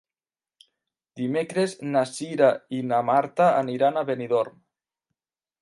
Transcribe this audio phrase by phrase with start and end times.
[1.19, 4.61] Dimecres na Cira i na Marta aniran a Benidorm.